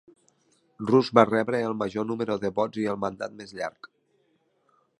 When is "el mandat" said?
2.95-3.37